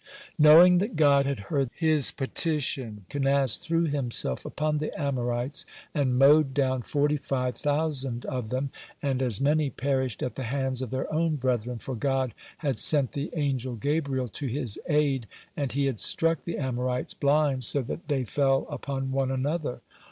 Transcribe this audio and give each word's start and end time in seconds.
Knowing 0.39 0.79
that 0.79 0.95
God 0.95 1.27
had 1.27 1.41
heard 1.51 1.69
his 1.75 2.09
petition, 2.11 3.05
Kenaz 3.07 3.59
threw 3.59 3.83
himself 3.85 4.45
upon 4.45 4.79
the 4.79 4.91
Amorites, 4.99 5.63
and 5.93 6.17
mowed 6.17 6.55
down 6.55 6.81
forty 6.81 7.17
five 7.17 7.55
thousand 7.55 8.25
of 8.25 8.49
them, 8.49 8.71
and 9.03 9.21
as 9.21 9.39
many 9.39 9.69
perished 9.69 10.23
at 10.23 10.33
the 10.33 10.45
hands 10.45 10.81
of 10.81 10.89
their 10.89 11.05
own 11.13 11.35
brethren, 11.35 11.77
for 11.77 11.93
God 11.93 12.33
had 12.57 12.79
sent 12.79 13.11
the 13.11 13.29
angel 13.35 13.75
Gabriel 13.75 14.25
(17) 14.25 14.31
to 14.47 14.53
his 14.59 14.79
aid, 14.87 15.27
and 15.55 15.71
he 15.71 15.85
had 15.85 15.99
struck 15.99 16.41
the 16.41 16.57
Amorites 16.57 17.13
blind, 17.13 17.63
so 17.63 17.83
that 17.83 18.07
they 18.07 18.23
fell 18.25 18.65
upon 18.71 19.11
one 19.11 19.29
another. 19.29 19.81